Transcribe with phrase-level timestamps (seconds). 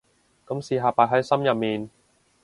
[0.47, 1.87] 噉試下擺喺心入面